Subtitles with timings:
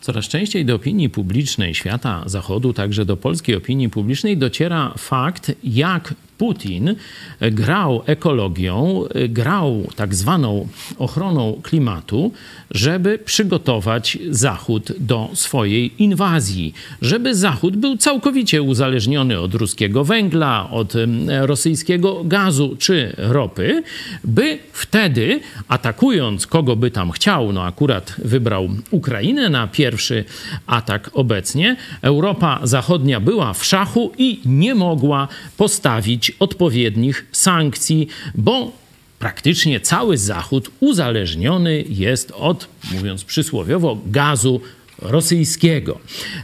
[0.00, 6.14] Coraz częściej do opinii publicznej świata zachodu, także do polskiej opinii publicznej, dociera fakt, jak
[6.38, 6.94] Putin
[7.40, 10.68] grał ekologią, grał tak zwaną
[10.98, 12.32] ochroną klimatu,
[12.70, 20.92] żeby przygotować Zachód do swojej inwazji, żeby Zachód był całkowicie uzależniony od ruskiego węgla, od
[21.40, 23.82] rosyjskiego gazu czy ropy,
[24.24, 30.24] by wtedy, atakując kogo by tam chciał, no akurat wybrał Ukrainę na pierwszy
[30.66, 38.72] atak obecnie, Europa Zachodnia była w szachu i nie mogła postawić odpowiednich sankcji, bo
[39.18, 44.60] praktycznie cały Zachód uzależniony jest od, mówiąc przysłowiowo, gazu
[45.02, 45.98] rosyjskiego.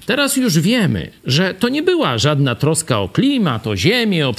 [0.07, 4.35] Teraz już wiemy, że to nie była żadna troska o klimat, o ziemię, o,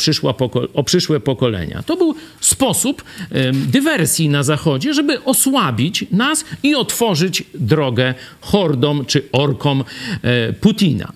[0.73, 1.83] o przyszłe pokolenia.
[1.83, 3.03] To był sposób
[3.51, 9.83] dywersji na Zachodzie, żeby osłabić nas i otworzyć drogę hordom czy orkom
[10.21, 11.11] e, Putina.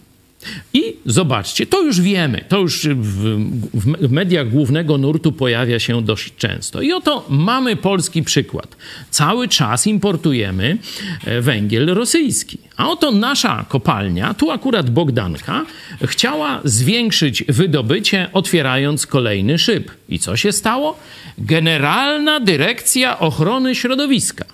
[0.73, 3.37] I zobaczcie, to już wiemy, to już w,
[3.73, 6.81] w, mediach głównego nurtu pojawia się dość często.
[6.81, 8.75] I oto mamy polski przykład.
[9.09, 10.77] Cały czas importujemy
[11.25, 12.57] e, węgiel rosyjski.
[12.77, 15.65] A oto nasza kopalnia, tu akurat Bogdanka,
[16.03, 19.91] chciała zwiększyć wydobycie, otwierając kolejny szyb.
[20.09, 20.99] I co się stało?
[21.37, 24.45] Generalna Dyrekcja Ochrony Środowiska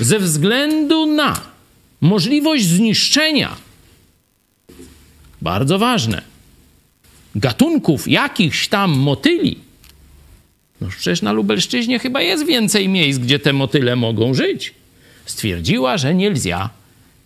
[0.00, 1.40] ze względu na
[2.00, 3.71] możliwość zniszczenia
[5.42, 6.22] bardzo ważne,
[7.34, 9.58] gatunków jakichś tam motyli,
[10.80, 14.74] no przecież na Lubelszczyźnie chyba jest więcej miejsc, gdzie te motyle mogą żyć.
[15.26, 16.32] Stwierdziła, że nie.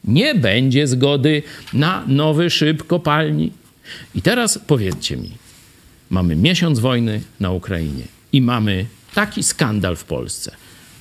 [0.04, 3.52] Nie będzie zgody na nowy szyb kopalni.
[4.14, 5.30] I teraz powiedzcie mi,
[6.10, 10.56] mamy miesiąc wojny na Ukrainie i mamy taki skandal w Polsce.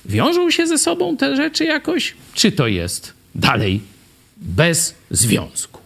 [0.06, 3.80] Wiążą się ze sobą te rzeczy jakoś, czy to jest dalej
[4.36, 5.85] bez związku?